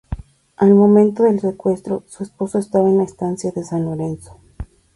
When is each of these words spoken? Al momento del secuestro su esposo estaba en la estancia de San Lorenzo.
Al 0.57 0.73
momento 0.73 1.21
del 1.21 1.39
secuestro 1.39 2.01
su 2.07 2.23
esposo 2.23 2.57
estaba 2.57 2.89
en 2.89 2.97
la 2.97 3.03
estancia 3.03 3.51
de 3.51 3.63
San 3.63 3.85
Lorenzo. 3.85 4.39